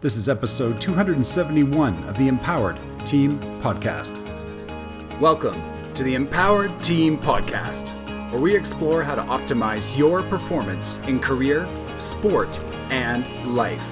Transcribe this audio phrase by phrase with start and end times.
[0.00, 4.16] This is episode 271 of the Empowered Team Podcast.
[5.18, 5.60] Welcome
[5.94, 7.88] to the Empowered Team Podcast,
[8.30, 11.66] where we explore how to optimize your performance in career,
[11.96, 13.26] sport, and
[13.56, 13.82] life.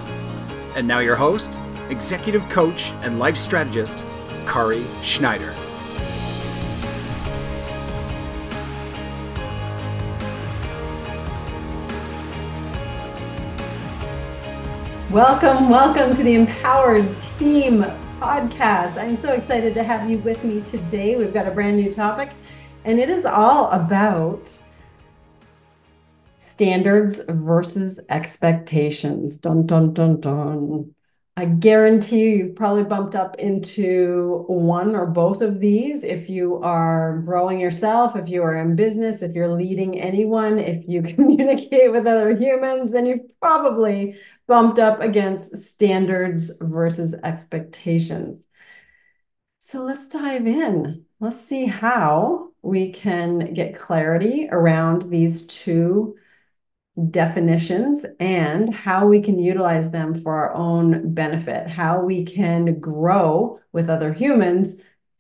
[0.77, 1.59] And now, your host,
[1.91, 4.05] executive coach, and life strategist,
[4.47, 5.53] Kari Schneider.
[15.17, 17.09] Welcome, welcome to the Empowered
[17.39, 17.81] Team
[18.21, 18.99] podcast.
[18.99, 21.17] I'm so excited to have you with me today.
[21.17, 22.33] We've got a brand new topic,
[22.85, 24.55] and it is all about
[26.37, 29.39] standards versus expectations.
[29.39, 30.95] Dun, dun, dun, dun.
[31.39, 36.03] I guarantee you, you've probably bumped up into one or both of these.
[36.03, 40.87] If you are growing yourself, if you are in business, if you're leading anyone, if
[40.87, 48.47] you communicate with other humans, then you've probably bumped up against standards versus expectations.
[49.59, 51.05] So let's dive in.
[51.19, 56.17] Let's see how we can get clarity around these two
[57.11, 63.61] definitions and how we can utilize them for our own benefit, how we can grow
[63.73, 64.77] with other humans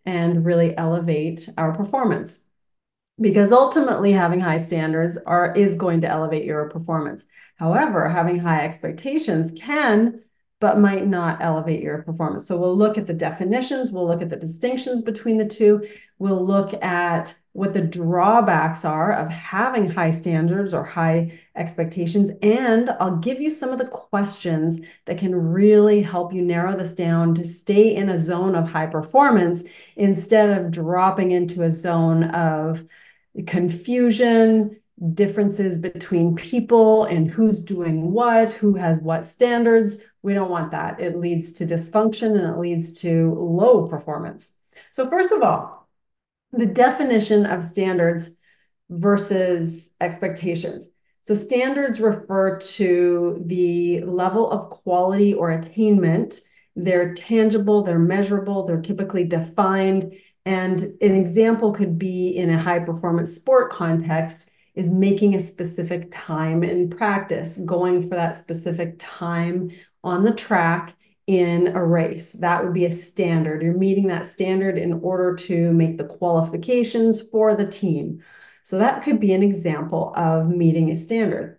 [0.06, 2.38] and really elevate our performance.
[3.20, 7.24] Because ultimately having high standards are is going to elevate your performance.
[7.56, 10.22] However, having high expectations can
[10.58, 12.46] but might not elevate your performance.
[12.46, 15.86] So we'll look at the definitions, we'll look at the distinctions between the two,
[16.18, 22.30] we'll look at what the drawbacks are of having high standards or high expectations.
[22.42, 26.94] And I'll give you some of the questions that can really help you narrow this
[26.94, 29.62] down to stay in a zone of high performance
[29.96, 32.84] instead of dropping into a zone of
[33.46, 34.80] confusion,
[35.12, 39.98] differences between people and who's doing what, who has what standards.
[40.22, 41.00] We don't want that.
[41.00, 44.50] It leads to dysfunction and it leads to low performance.
[44.92, 45.88] So, first of all,
[46.52, 48.30] the definition of standards
[48.88, 50.88] versus expectations.
[51.22, 56.40] So, standards refer to the level of quality or attainment.
[56.74, 60.12] They're tangible, they're measurable, they're typically defined.
[60.46, 66.08] And an example could be in a high performance sport context is making a specific
[66.12, 69.72] time in practice, going for that specific time
[70.04, 70.94] on the track
[71.26, 72.30] in a race.
[72.32, 73.60] That would be a standard.
[73.62, 78.22] You're meeting that standard in order to make the qualifications for the team.
[78.62, 81.58] So that could be an example of meeting a standard.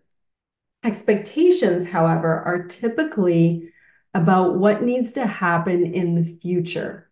[0.86, 3.74] Expectations, however, are typically
[4.14, 7.07] about what needs to happen in the future.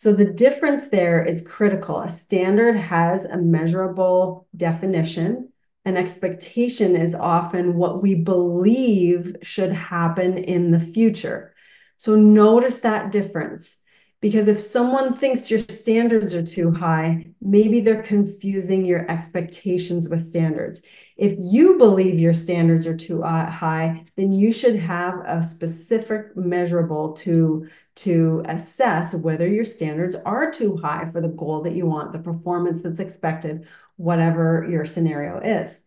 [0.00, 2.00] So the difference there is critical.
[2.00, 5.52] A standard has a measurable definition.
[5.84, 11.52] An expectation is often what we believe should happen in the future.
[11.98, 13.76] So notice that difference.
[14.20, 20.26] Because if someone thinks your standards are too high, maybe they're confusing your expectations with
[20.28, 20.82] standards.
[21.16, 26.36] If you believe your standards are too uh, high, then you should have a specific
[26.36, 31.86] measurable to, to assess whether your standards are too high for the goal that you
[31.86, 33.66] want, the performance that's expected,
[33.96, 35.80] whatever your scenario is.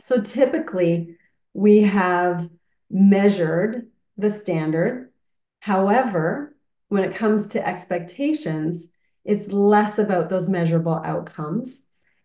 [0.00, 1.16] So typically,
[1.54, 2.50] we have
[2.90, 5.10] measured the standard
[5.66, 6.54] However,
[6.88, 8.88] when it comes to expectations,
[9.24, 11.82] it's less about those measurable outcomes.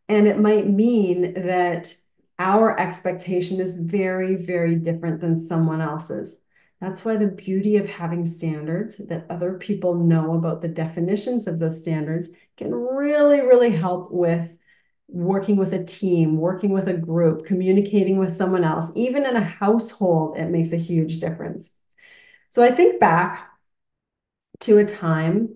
[0.08, 1.96] And it might mean that
[2.38, 6.40] our expectation is very, very different than someone else's.
[6.80, 11.60] That's why the beauty of having standards that other people know about the definitions of
[11.60, 14.58] those standards can really, really help with
[15.08, 18.88] working with a team, working with a group, communicating with someone else.
[18.96, 21.70] Even in a household, it makes a huge difference.
[22.50, 23.51] So I think back
[24.62, 25.56] to a time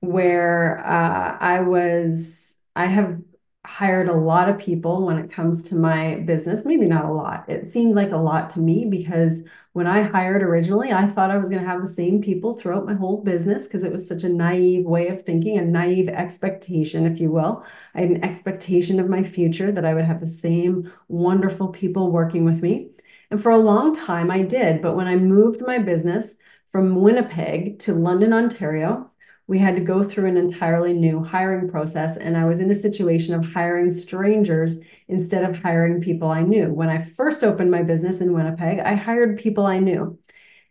[0.00, 3.20] where uh, I was, I have
[3.66, 6.64] hired a lot of people when it comes to my business.
[6.64, 7.48] Maybe not a lot.
[7.48, 9.42] It seemed like a lot to me because
[9.72, 12.86] when I hired originally, I thought I was going to have the same people throughout
[12.86, 17.06] my whole business because it was such a naive way of thinking, a naive expectation,
[17.06, 17.64] if you will.
[17.94, 22.10] I had an expectation of my future that I would have the same wonderful people
[22.10, 22.90] working with me.
[23.30, 24.82] And for a long time, I did.
[24.82, 26.34] But when I moved my business
[26.72, 29.10] from Winnipeg to London, Ontario,
[29.46, 32.16] we had to go through an entirely new hiring process.
[32.16, 34.76] And I was in a situation of hiring strangers
[35.08, 36.72] instead of hiring people I knew.
[36.72, 40.18] When I first opened my business in Winnipeg, I hired people I knew.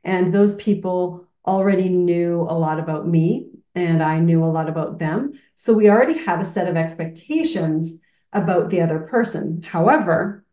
[0.06, 4.98] And those people already knew a lot about me, and I knew a lot about
[4.98, 5.34] them.
[5.56, 7.92] So we already have a set of expectations
[8.31, 9.62] about the other person.
[9.62, 10.45] However,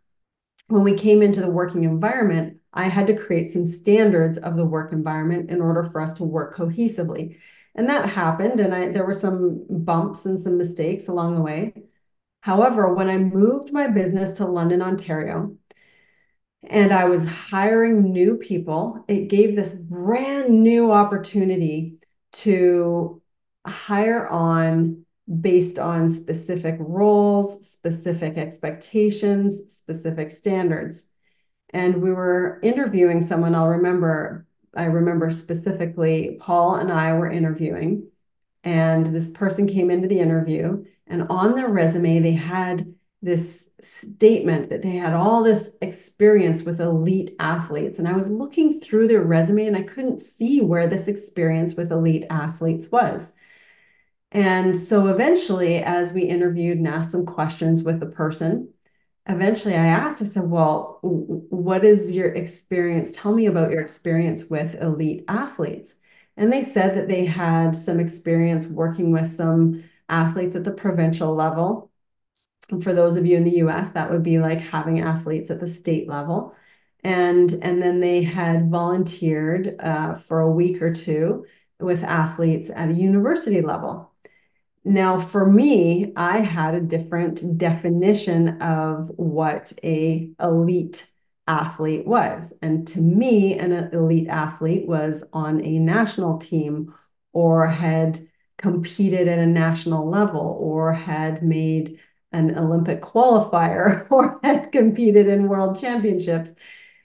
[0.66, 4.64] when we came into the working environment, I had to create some standards of the
[4.64, 7.38] work environment in order for us to work cohesively.
[7.74, 11.74] And that happened, and I, there were some bumps and some mistakes along the way.
[12.40, 15.56] However, when I moved my business to London, Ontario,
[16.62, 21.98] and I was hiring new people, it gave this brand new opportunity
[22.32, 23.22] to
[23.66, 25.04] hire on
[25.40, 31.02] based on specific roles, specific expectations, specific standards.
[31.70, 38.08] And we were interviewing someone, I'll remember, I remember specifically, Paul and I were interviewing,
[38.64, 44.70] and this person came into the interview, and on their resume, they had this statement
[44.70, 47.98] that they had all this experience with elite athletes.
[47.98, 51.90] And I was looking through their resume and I couldn't see where this experience with
[51.90, 53.32] elite athletes was.
[54.32, 58.72] And so eventually, as we interviewed and asked some questions with the person,
[59.28, 63.10] eventually I asked, I said, Well, what is your experience?
[63.12, 65.94] Tell me about your experience with elite athletes.
[66.36, 71.34] And they said that they had some experience working with some athletes at the provincial
[71.34, 71.90] level.
[72.70, 75.60] And for those of you in the US, that would be like having athletes at
[75.60, 76.54] the state level.
[77.04, 81.46] And, and then they had volunteered uh, for a week or two
[81.78, 84.12] with athletes at a university level.
[84.86, 91.10] Now, for me, I had a different definition of what a elite
[91.48, 92.52] athlete was.
[92.62, 96.94] And to me, an elite athlete was on a national team
[97.32, 98.20] or had
[98.58, 101.98] competed at a national level or had made
[102.30, 106.54] an Olympic qualifier or had competed in world championships.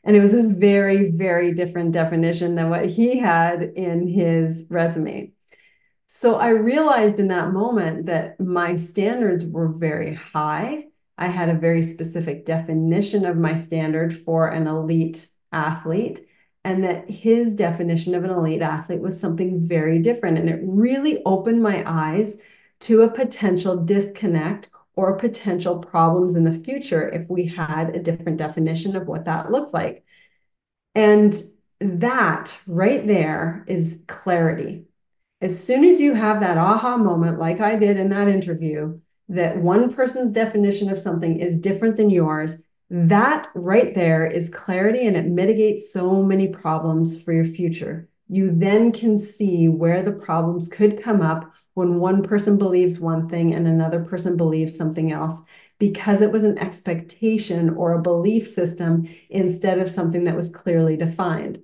[0.03, 5.33] And it was a very, very different definition than what he had in his resume.
[6.13, 10.87] So I realized in that moment that my standards were very high.
[11.17, 16.27] I had a very specific definition of my standard for an elite athlete,
[16.65, 20.37] and that his definition of an elite athlete was something very different.
[20.37, 22.35] And it really opened my eyes
[22.81, 28.37] to a potential disconnect or potential problems in the future if we had a different
[28.37, 30.03] definition of what that looked like.
[30.93, 31.41] And
[31.79, 34.87] that right there is clarity
[35.41, 38.99] as soon as you have that aha moment, like I did in that interview,
[39.29, 42.57] that one person's definition of something is different than yours,
[42.91, 48.07] that right there is clarity and it mitigates so many problems for your future.
[48.27, 53.27] You then can see where the problems could come up when one person believes one
[53.27, 55.41] thing and another person believes something else
[55.79, 60.95] because it was an expectation or a belief system instead of something that was clearly
[60.95, 61.63] defined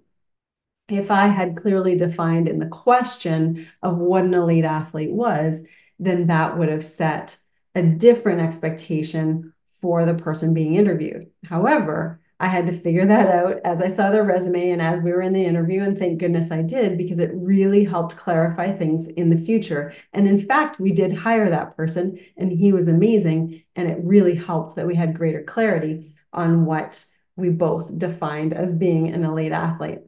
[0.90, 5.64] if I had clearly defined in the question of what an elite athlete was,
[6.00, 7.38] then that would have set
[7.76, 11.28] a different expectation for the person being interviewed.
[11.46, 15.12] However, I had to figure that out as I saw their resume and as we
[15.12, 15.82] were in the interview.
[15.82, 19.94] And thank goodness I did because it really helped clarify things in the future.
[20.14, 23.64] And in fact, we did hire that person and he was amazing.
[23.76, 27.04] And it really helped that we had greater clarity on what
[27.36, 30.00] we both defined as being an elite athlete.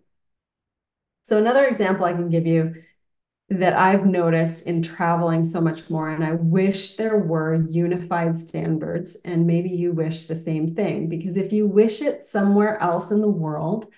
[1.30, 2.74] So another example I can give you
[3.50, 9.16] that I've noticed in traveling so much more, and I wish there were unified standards,
[9.24, 13.22] and maybe you wish the same thing, because if you wish it somewhere else in
[13.22, 13.94] the world,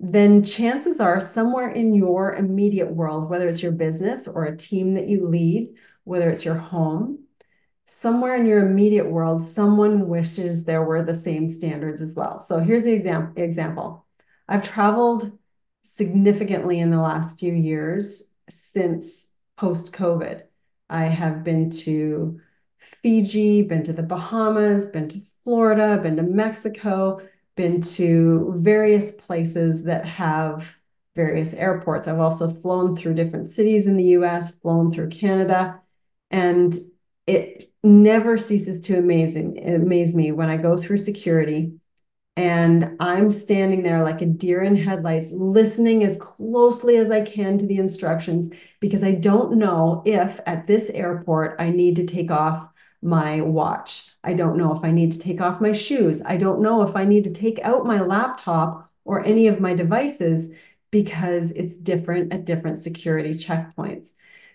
[0.00, 4.94] then chances are somewhere in your immediate world, whether it's your business or a team
[4.94, 5.74] that you lead,
[6.04, 7.18] whether it's your home,
[7.84, 12.40] somewhere in your immediate world, someone wishes there were the same standards as well.
[12.40, 14.06] So here's the exam- example.
[14.48, 15.38] I've traveled
[15.82, 20.42] significantly in the last few years since post COVID.
[20.88, 22.40] I have been to
[22.78, 27.20] Fiji, been to the Bahamas, been to Florida, been to Mexico,
[27.56, 30.74] been to various places that have
[31.14, 32.08] various airports.
[32.08, 35.80] I've also flown through different cities in the US, flown through Canada,
[36.30, 36.78] and
[37.26, 41.74] it never ceases to amaze, amaze me when I go through security
[42.36, 47.58] and I'm standing there like a deer in headlights, listening as closely as I can
[47.58, 52.30] to the instructions because I don't know if at this airport I need to take
[52.30, 52.68] off
[53.02, 54.10] my watch.
[54.24, 56.22] I don't know if I need to take off my shoes.
[56.24, 59.74] I don't know if I need to take out my laptop or any of my
[59.74, 60.50] devices
[60.90, 64.12] because it's different at different security checkpoints.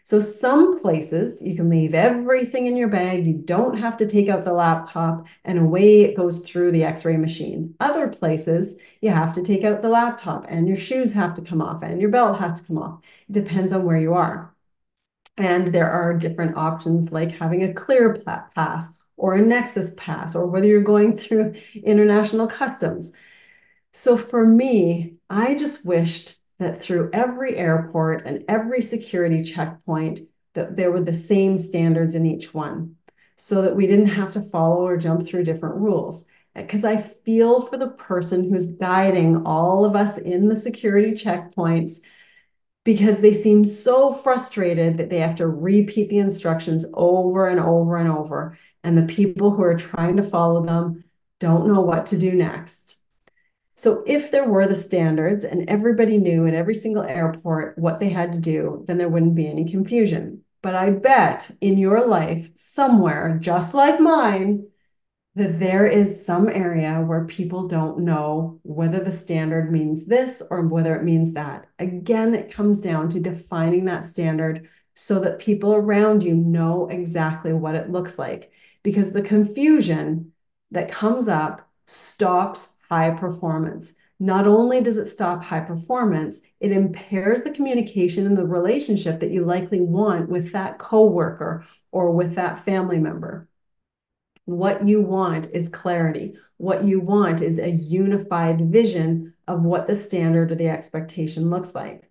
[0.07, 3.27] So some places you can leave everything in your bag.
[3.27, 7.17] You don't have to take out the laptop and away it goes through the x-ray
[7.17, 7.75] machine.
[7.81, 11.61] Other places you have to take out the laptop and your shoes have to come
[11.61, 13.01] off and your belt has to come off.
[13.27, 14.55] It depends on where you are.
[15.35, 18.13] And there are different options like having a clear
[18.55, 18.87] pass
[19.17, 23.11] or a nexus pass or whether you're going through international customs.
[23.91, 30.21] So for me, I just wished that through every airport and every security checkpoint,
[30.53, 32.95] that there were the same standards in each one
[33.35, 36.25] so that we didn't have to follow or jump through different rules.
[36.55, 41.99] Because I feel for the person who's guiding all of us in the security checkpoints
[42.83, 47.97] because they seem so frustrated that they have to repeat the instructions over and over
[47.97, 48.57] and over.
[48.83, 51.03] And the people who are trying to follow them
[51.39, 52.87] don't know what to do next.
[53.77, 58.10] So if there were the standards and everybody knew at every single airport what they
[58.10, 60.43] had to do, then there wouldn't be any confusion.
[60.63, 64.67] But I bet in your life, somewhere just like mine,
[65.36, 70.63] that there is some area where people don't know whether the standard means this or
[70.63, 71.67] whether it means that.
[71.77, 77.53] Again, it comes down to defining that standard so that people around you know exactly
[77.53, 78.51] what it looks like.
[78.81, 80.31] Because the confusion
[80.72, 83.94] that comes up stops high performance.
[84.20, 89.32] Not only does it stop high performance, it impairs the communication and the relationship that
[89.32, 93.48] you likely want with that coworker or with that family member.
[94.46, 96.38] What you want is clarity.
[96.58, 101.75] What you want is a unified vision of what the standard or the expectation looks
[101.75, 102.10] like.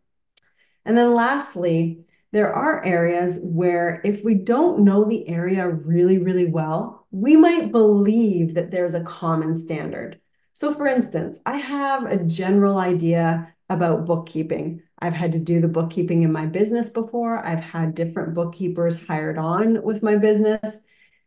[0.84, 6.46] And then lastly, there are areas where if we don't know the area really, really
[6.46, 10.20] well, we might believe that there's a common standard.
[10.56, 14.80] So for instance, I have a general idea about bookkeeping.
[14.98, 17.44] I've had to do the bookkeeping in my business before.
[17.44, 20.78] I've had different bookkeepers hired on with my business.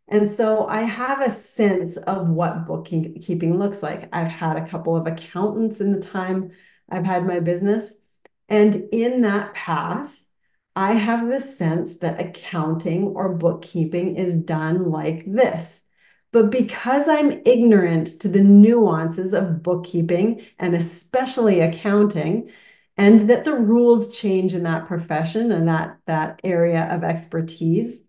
[0.08, 4.10] And so I have a sense of what bookkeeping looks like.
[4.12, 6.50] I've had a couple of accountants in the time
[6.90, 7.94] I've had my business.
[8.48, 10.18] And in that path,
[10.76, 15.82] I have the sense that accounting or bookkeeping is done like this.
[16.32, 22.52] But because I'm ignorant to the nuances of bookkeeping and especially accounting,
[22.98, 28.04] and that the rules change in that profession and that, that area of expertise,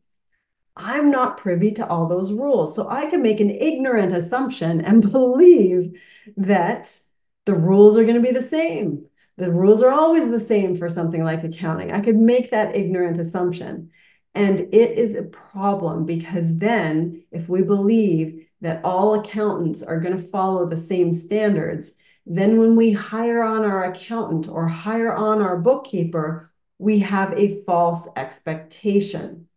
[0.76, 2.74] I'm not privy to all those rules.
[2.74, 5.96] So I can make an ignorant assumption and believe
[6.36, 6.98] that
[7.44, 9.06] the rules are going to be the same.
[9.36, 11.92] The rules are always the same for something like accounting.
[11.92, 13.90] I could make that ignorant assumption.
[14.34, 20.16] And it is a problem because then, if we believe that all accountants are going
[20.16, 21.92] to follow the same standards,
[22.26, 27.62] then when we hire on our accountant or hire on our bookkeeper, we have a
[27.64, 29.48] false expectation.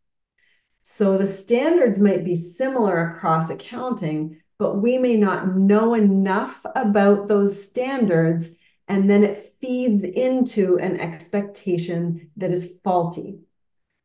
[0.82, 7.28] So the standards might be similar across accounting, but we may not know enough about
[7.28, 8.50] those standards,
[8.88, 13.40] and then it feeds into an expectation that is faulty.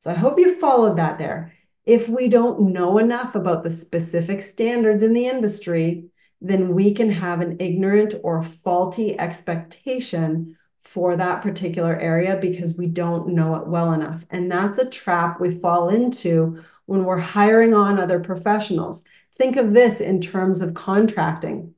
[0.08, 1.52] So I hope you followed that there.
[1.84, 6.06] If we don't know enough about the specific standards in the industry,
[6.40, 12.86] then we can have an ignorant or faulty expectation for that particular area because we
[12.86, 14.24] don't know it well enough.
[14.30, 19.02] And that's a trap we fall into when we're hiring on other professionals.
[19.36, 21.74] Think of this in terms of contracting.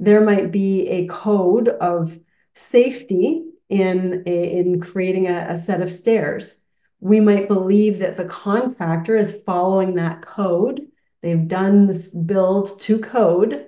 [0.00, 2.18] There might be a code of
[2.54, 6.56] safety in, in creating a, a set of stairs.
[7.00, 10.80] We might believe that the contractor is following that code.
[11.22, 13.66] They've done this build to code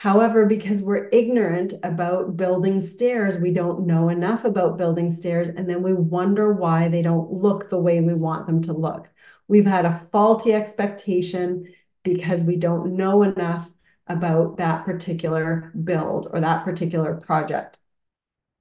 [0.00, 5.68] However, because we're ignorant about building stairs, we don't know enough about building stairs, and
[5.68, 9.10] then we wonder why they don't look the way we want them to look.
[9.46, 11.66] We've had a faulty expectation
[12.02, 13.70] because we don't know enough
[14.06, 17.78] about that particular build or that particular project.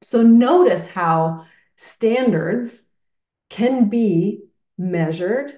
[0.01, 1.45] So notice how
[1.77, 2.83] standards
[3.49, 4.41] can be
[4.77, 5.51] measured,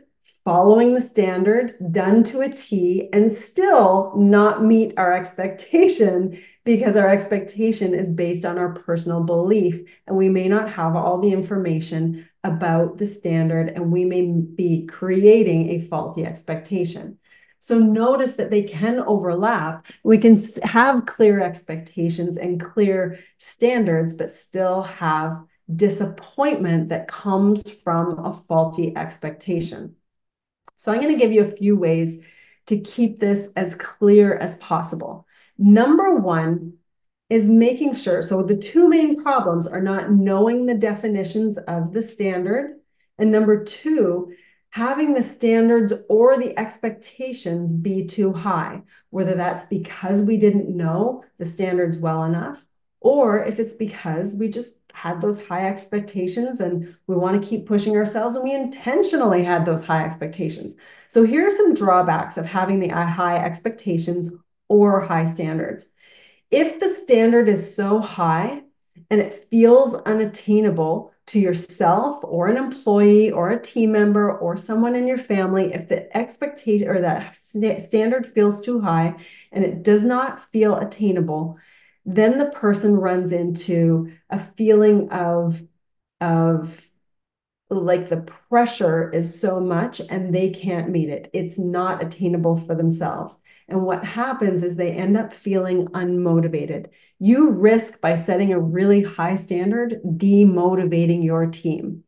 [0.43, 7.09] following the standard, done to a T, and still not meet our expectation because our
[7.09, 9.81] expectation is based on our personal belief.
[10.07, 14.85] And we may not have all the information about the standard, and we may be
[14.87, 17.17] creating a faulty expectation.
[17.59, 19.85] So notice that they can overlap.
[20.03, 25.43] We can have clear expectations and clear standards, but still have
[25.75, 29.95] disappointment that comes from a faulty expectation.
[30.77, 32.17] So I'm going to give you a few ways
[32.67, 35.27] to keep this as clear as possible.
[35.57, 36.73] Number one
[37.29, 42.01] is making sure, so the two main problems are not knowing the definitions of the
[42.01, 42.79] standard,
[43.17, 44.33] and number two,
[44.71, 51.23] having the standards or the expectations be too high, whether that's because we didn't know
[51.37, 52.65] the standards well enough,
[52.99, 57.65] or if it's because we just had those high expectations and we want to keep
[57.65, 60.75] pushing ourselves and we intentionally had those high expectations.
[61.07, 64.29] So here are some drawbacks of having the high expectations
[64.67, 65.87] or high standards.
[66.51, 68.61] If the standard is so high
[69.09, 74.95] and it feels unattainable to yourself or an employee or a team member or someone
[74.95, 79.15] in your family, if the expectation or that standard feels too high
[79.51, 81.57] and it does not feel attainable,
[82.05, 85.61] then the person runs into a feeling of,
[86.19, 86.81] of
[87.69, 88.17] like the
[88.49, 91.29] pressure is so much and they can't meet it.
[91.33, 93.37] It's not attainable for themselves.
[93.67, 96.87] And what happens is they end up feeling unmotivated.
[97.19, 102.03] You risk by setting a really high standard, demotivating your team.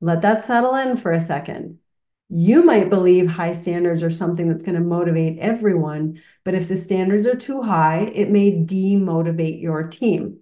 [0.00, 1.78] Let that settle in for a second.
[2.28, 6.76] You might believe high standards are something that's going to motivate everyone, but if the
[6.76, 10.40] standards are too high, it may demotivate your team.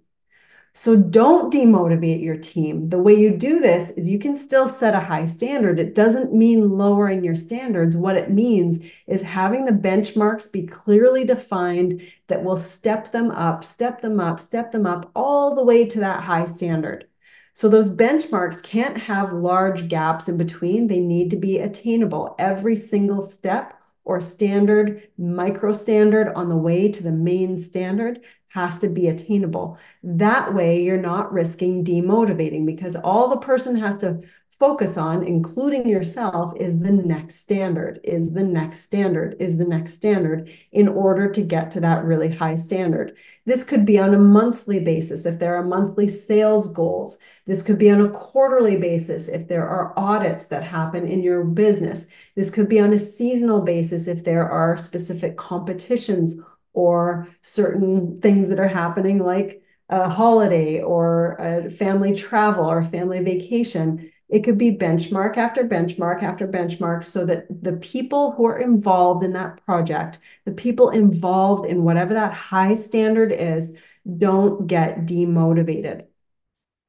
[0.75, 2.89] So don't demotivate your team.
[2.89, 5.79] The way you do this is you can still set a high standard.
[5.79, 7.95] It doesn't mean lowering your standards.
[7.95, 13.63] What it means is having the benchmarks be clearly defined that will step them up,
[13.63, 17.07] step them up, step them up all the way to that high standard.
[17.53, 20.87] So those benchmarks can't have large gaps in between.
[20.87, 22.35] They need to be attainable.
[22.39, 28.77] Every single step or standard, micro standard on the way to the main standard has
[28.79, 29.77] to be attainable.
[30.03, 34.21] That way, you're not risking demotivating because all the person has to
[34.63, 39.93] focus on, including yourself, is the next standard, is the next standard, is the next
[39.93, 43.13] standard in order to get to that really high standard.
[43.45, 47.17] This could be on a monthly basis if there are monthly sales goals.
[47.45, 51.43] This could be on a quarterly basis if there are audits that happen in your
[51.43, 52.07] business.
[52.35, 56.37] This could be on a seasonal basis if there are specific competitions
[56.71, 63.21] or certain things that are happening like a holiday or a family travel or family
[63.21, 64.09] vacation.
[64.33, 69.23] It could be benchmark after benchmark after benchmark so that the people who are involved
[69.23, 73.71] in that project, the people involved in whatever that high standard is,
[74.17, 76.07] don't get demotivated.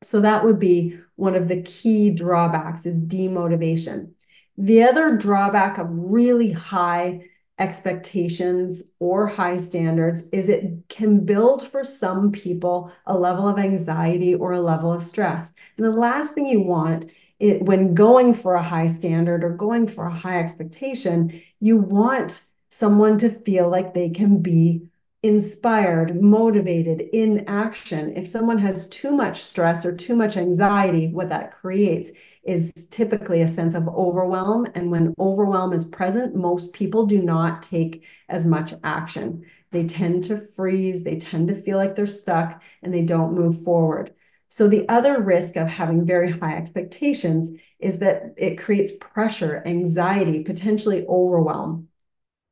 [0.02, 4.12] So that would be one of the key drawbacks is demotivation.
[4.56, 7.26] The other drawback of really high
[7.58, 14.34] expectations or high standards is it can build for some people a level of anxiety
[14.34, 15.52] or a level of stress.
[15.76, 19.86] And the last thing you want it, when going for a high standard or going
[19.86, 24.88] for a high expectation, you want someone to feel like they can be
[25.22, 28.14] inspired, motivated in action.
[28.16, 32.10] If someone has too much stress or too much anxiety, what that creates
[32.42, 34.66] is typically a sense of overwhelm.
[34.74, 39.46] And when overwhelm is present, most people do not take as much action.
[39.70, 43.62] They tend to freeze, they tend to feel like they're stuck, and they don't move
[43.64, 44.12] forward.
[44.54, 50.44] So, the other risk of having very high expectations is that it creates pressure, anxiety,
[50.44, 51.88] potentially overwhelm.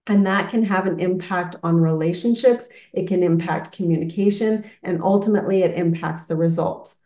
[0.09, 5.79] And that can have an impact on relationships, it can impact communication, and ultimately it
[5.79, 6.97] impacts the results.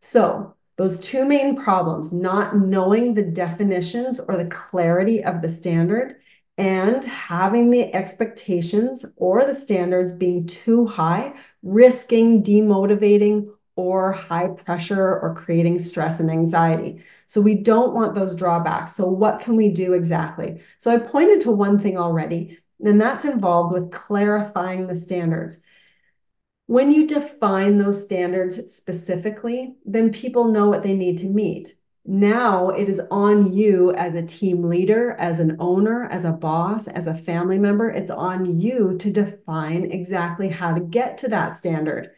[0.00, 6.16] So, those two main problems, not knowing the definitions or the clarity of the standard
[6.58, 15.18] and having the expectations or the standards being too high, risking demotivating or high pressure
[15.18, 17.02] or creating stress and anxiety.
[17.26, 18.94] So we don't want those drawbacks.
[18.94, 20.60] So what can we do exactly?
[20.78, 25.58] So I pointed to one thing already, and that's involved with clarifying the standards.
[26.66, 31.74] When you define those standards specifically, then people know what they need to meet.
[32.04, 36.88] Now it is on you as a team leader, as an owner, as a boss,
[36.88, 37.90] as a family member.
[37.90, 42.10] It's on you to define exactly how to get to that standard.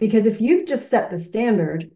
[0.00, 1.90] Because if you've just set the standard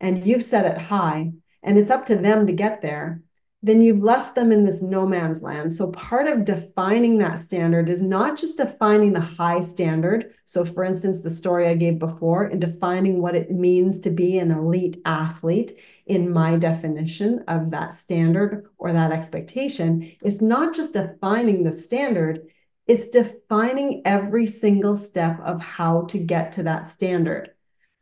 [0.00, 3.22] and you've set it high and it's up to them to get there,
[3.64, 5.72] then you've left them in this no man's land.
[5.72, 10.34] So, part of defining that standard is not just defining the high standard.
[10.46, 14.38] So, for instance, the story I gave before, and defining what it means to be
[14.38, 20.94] an elite athlete in my definition of that standard or that expectation, is not just
[20.94, 22.48] defining the standard,
[22.86, 27.50] it's defining every single step of how to get to that standard.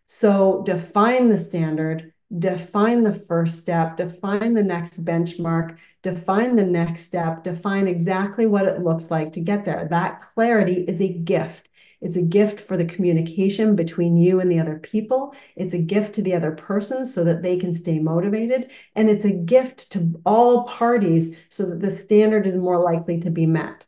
[0.06, 7.02] So, define the standard define the first step, define the next benchmark, define the next
[7.02, 9.88] step, define exactly what it looks like to get there.
[9.90, 11.68] That clarity is a gift.
[12.00, 15.34] It's a gift for the communication between you and the other people.
[15.56, 18.70] It's a gift to the other person so that they can stay motivated.
[18.94, 23.30] And it's a gift to all parties so that the standard is more likely to
[23.30, 23.86] be met.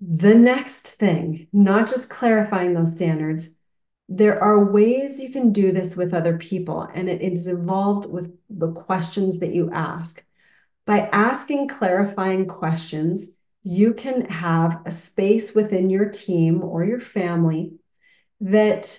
[0.00, 3.50] The next thing, not just clarifying those standards,
[4.08, 8.36] there are ways you can do this with other people, and it is involved with
[8.48, 10.24] the questions that you ask.
[10.86, 13.28] By asking clarifying questions,
[13.62, 17.74] you can have a space within your team or your family
[18.40, 18.98] that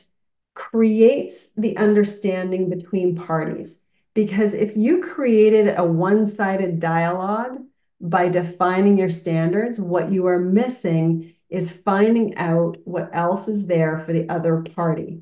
[0.54, 3.80] creates the understanding between parties.
[4.14, 7.58] Because if you created a one sided dialogue
[8.02, 14.00] by defining your standards, what you are missing is finding out what else is there
[14.06, 15.22] for the other party.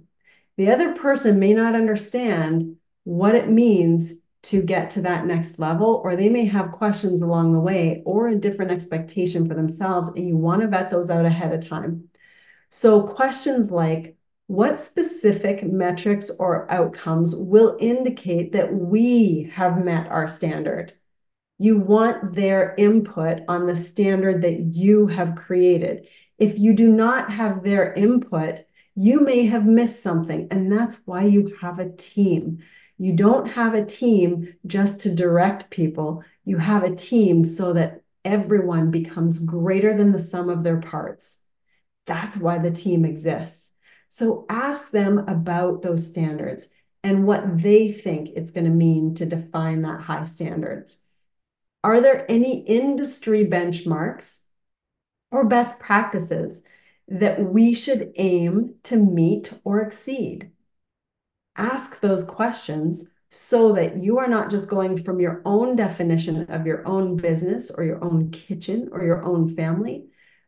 [0.58, 6.02] The other person may not understand what it means to get to that next level,
[6.04, 10.26] or they may have questions along the way or a different expectation for themselves, and
[10.28, 12.08] you want to vet those out ahead of time.
[12.70, 14.16] So, questions like,
[14.48, 20.94] what specific metrics or outcomes will indicate that we have met our standard?
[21.60, 26.08] You want their input on the standard that you have created.
[26.38, 28.62] If you do not have their input,
[28.96, 32.60] you may have missed something, and that's why you have a team.
[32.98, 36.24] You don't have a team just to direct people.
[36.46, 41.38] You have a team so that everyone becomes greater than the sum of their parts.
[42.06, 43.72] That's why the team exists.
[44.10, 46.68] So ask them about those standards
[47.04, 50.94] and what they think it's going to mean to define that high standard.
[51.84, 54.40] Are there any industry benchmarks
[55.32, 56.62] or best practices
[57.08, 60.52] that we should aim to meet or exceed?
[61.60, 66.66] ask those questions so that you are not just going from your own definition of
[66.66, 70.06] your own business or your own kitchen or your own family,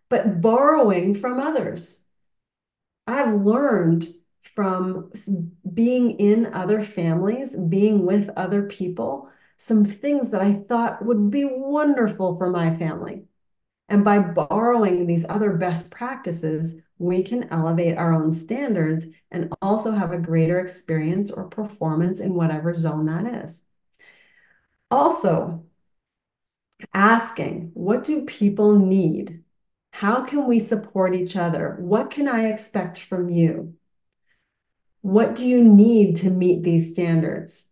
[0.10, 2.04] but borrowing from others.
[3.06, 4.08] I've learned
[4.56, 5.12] from
[5.72, 9.30] being in other families, being with other people,
[9.62, 13.26] some things that I thought would be wonderful for my family.
[13.88, 19.92] And by borrowing these other best practices, we can elevate our own standards and also
[19.92, 23.62] have a greater experience or performance in whatever zone that is.
[24.90, 25.64] Also,
[26.92, 29.44] asking, what do people need?
[29.94, 31.78] How can we support each other?
[31.80, 33.76] What can I expect from you?
[35.02, 37.71] What do you need to meet these standards?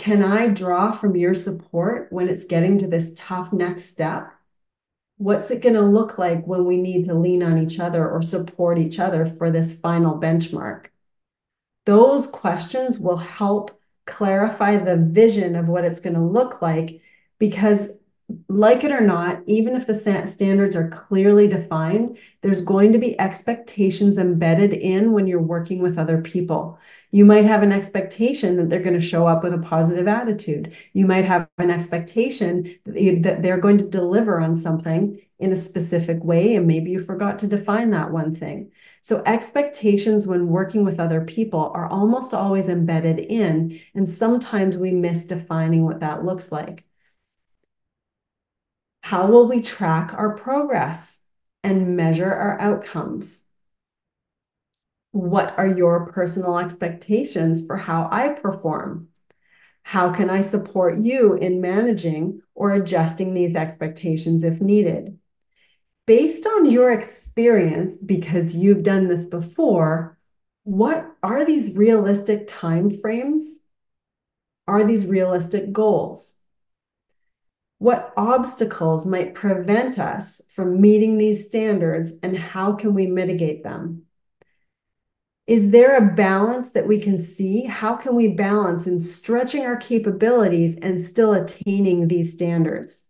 [0.00, 4.32] Can I draw from your support when it's getting to this tough next step?
[5.20, 8.22] what's it going to look like when we need to lean on each other or
[8.22, 10.86] support each other for this final benchmark?
[11.84, 17.02] Those questions will help clarify the vision of what it's going to look like
[17.38, 17.90] because
[18.48, 23.18] like it or not, even if the standards are clearly defined, there's going to be
[23.20, 26.78] expectations embedded in when you're working with other people.
[27.12, 30.74] You might have an expectation that they're going to show up with a positive attitude.
[30.92, 36.22] You might have an expectation that they're going to deliver on something in a specific
[36.22, 38.70] way, and maybe you forgot to define that one thing.
[39.02, 44.92] So, expectations when working with other people are almost always embedded in, and sometimes we
[44.92, 46.84] miss defining what that looks like.
[49.10, 51.18] How will we track our progress
[51.64, 53.40] and measure our outcomes?
[55.10, 59.08] What are your personal expectations for how I perform?
[59.82, 65.18] How can I support you in managing or adjusting these expectations if needed?
[66.06, 70.20] Based on your experience, because you've done this before,
[70.62, 73.42] what are these realistic timeframes?
[74.68, 76.36] Are these realistic goals?
[77.80, 84.02] What obstacles might prevent us from meeting these standards and how can we mitigate them?
[85.46, 87.64] Is there a balance that we can see?
[87.64, 93.02] How can we balance in stretching our capabilities and still attaining these standards?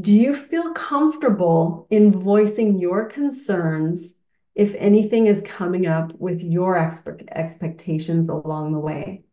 [0.00, 4.14] Do you feel comfortable in voicing your concerns
[4.56, 9.26] if anything is coming up with your expect expectations along the way?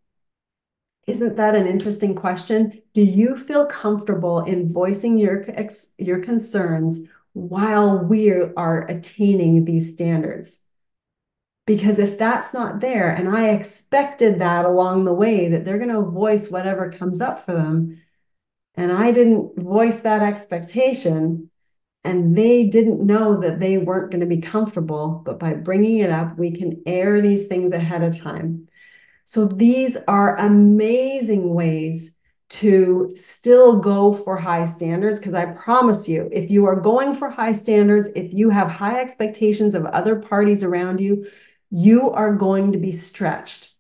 [1.10, 2.84] Isn't that an interesting question?
[2.94, 5.44] Do you feel comfortable in voicing your,
[5.98, 7.00] your concerns
[7.34, 10.60] while we are attaining these standards?
[11.66, 15.90] Because if that's not there, and I expected that along the way, that they're going
[15.90, 18.00] to voice whatever comes up for them,
[18.76, 21.50] and I didn't voice that expectation,
[22.04, 26.12] and they didn't know that they weren't going to be comfortable, but by bringing it
[26.12, 28.69] up, we can air these things ahead of time.
[29.30, 32.10] So these are amazing ways
[32.50, 37.30] to still go for high standards because I promise you, if you are going for
[37.30, 41.28] high standards, if you have high expectations of other parties around you,
[41.70, 43.76] you are going to be stretched.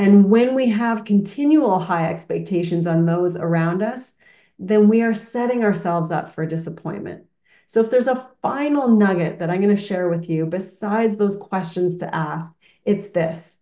[0.00, 4.14] And when we have continual high expectations on those around us,
[4.58, 7.24] then we are setting ourselves up for disappointment.
[7.68, 11.36] So, if there's a final nugget that I'm going to share with you, besides those
[11.36, 12.52] questions to ask,
[12.84, 13.57] it's this.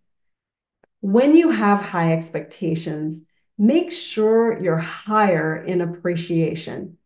[1.01, 3.23] When you have high expectations,
[3.59, 6.99] make sure you're higher in appreciation.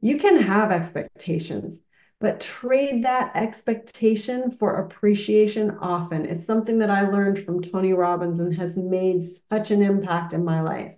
[0.00, 1.80] You can have expectations,
[2.20, 6.26] but trade that expectation for appreciation often.
[6.26, 10.44] It's something that I learned from Tony Robbins and has made such an impact in
[10.44, 10.94] my life.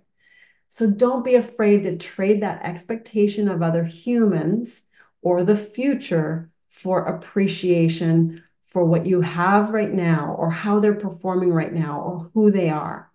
[0.67, 4.81] So don't be afraid to trade that expectation of other humans
[5.21, 11.51] or the future for appreciation for what you have right now or how they're performing
[11.51, 13.11] right now or who they are.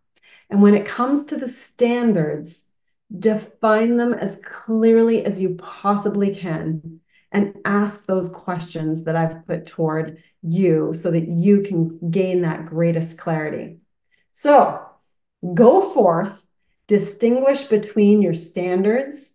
[0.51, 2.62] And when it comes to the standards,
[3.17, 9.67] define them as clearly as you possibly can and ask those questions that I've put
[9.67, 13.79] toward you so that you can gain that greatest clarity.
[14.31, 14.81] So
[15.53, 16.45] go forth,
[16.87, 19.33] distinguish between your standards,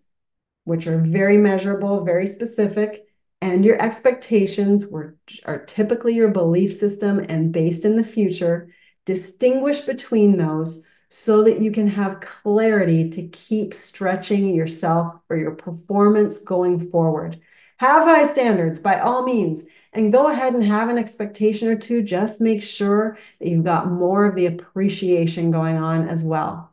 [0.64, 3.09] which are very measurable, very specific,
[3.42, 8.70] and your expectations, which are typically your belief system and based in the future.
[9.06, 15.52] Distinguish between those so that you can have clarity to keep stretching yourself or your
[15.52, 17.40] performance going forward.
[17.78, 22.04] Have high standards by all means, and go ahead and have an expectation or two.
[22.04, 26.72] Just make sure that you've got more of the appreciation going on as well.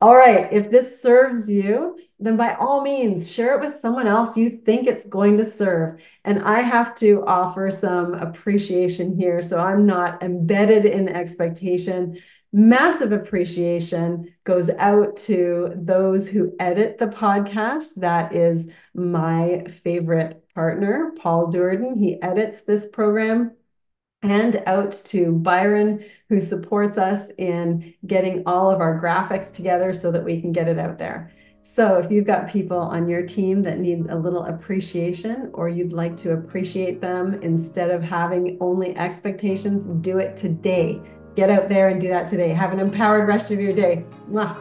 [0.00, 4.36] All right, if this serves you, then by all means, share it with someone else
[4.36, 6.00] you think it's going to serve.
[6.24, 9.40] And I have to offer some appreciation here.
[9.40, 12.18] So I'm not embedded in expectation
[12.52, 17.94] massive appreciation goes out to those who edit the podcast.
[17.96, 21.96] That is my favorite partner, Paul Durden.
[21.96, 23.52] He edits this program.
[24.20, 30.10] And out to Byron, who supports us in getting all of our graphics together so
[30.10, 31.32] that we can get it out there.
[31.70, 35.92] So, if you've got people on your team that need a little appreciation or you'd
[35.92, 40.98] like to appreciate them instead of having only expectations, do it today.
[41.36, 42.54] Get out there and do that today.
[42.54, 44.02] Have an empowered rest of your day.
[44.30, 44.56] Mwah.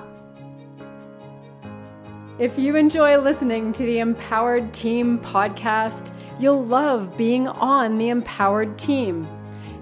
[2.39, 8.77] If you enjoy listening to the Empowered Team podcast, you'll love being on the Empowered
[8.77, 9.25] Team.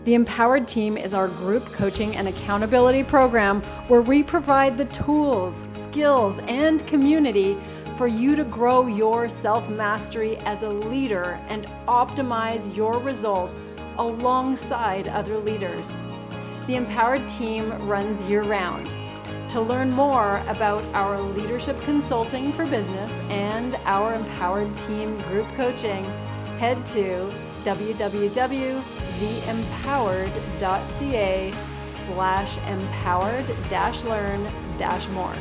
[0.05, 5.65] The Empowered Team is our group coaching and accountability program where we provide the tools,
[5.71, 7.57] skills, and community
[7.97, 15.07] for you to grow your self mastery as a leader and optimize your results alongside
[15.07, 15.91] other leaders.
[16.67, 18.93] The Empowered team runs year round.
[19.49, 26.03] To learn more about our leadership consulting for business and our Empowered Team group coaching,
[26.59, 27.33] head to
[29.15, 31.53] www.theempowered.ca
[31.89, 34.45] slash empowered dash learn
[34.77, 35.33] dash more.